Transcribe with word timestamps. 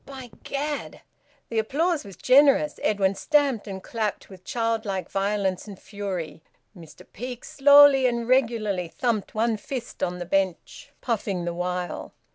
By 0.03 0.31
Gad!" 0.43 1.01
The 1.49 1.59
applause 1.59 2.03
was 2.03 2.15
generous. 2.15 2.79
Edwin 2.81 3.13
stamped 3.13 3.67
and 3.67 3.83
clapped 3.83 4.31
with 4.31 4.43
childlike 4.43 5.11
violence 5.11 5.67
and 5.67 5.79
fury. 5.79 6.41
Mr 6.75 7.05
Peake 7.13 7.45
slowly 7.45 8.07
and 8.07 8.27
regularly 8.27 8.87
thumped 8.87 9.35
one 9.35 9.57
fist 9.57 10.01
on 10.01 10.17
the 10.17 10.25
bench, 10.25 10.89
puffing 11.01 11.45
the 11.45 11.53
while. 11.53 12.15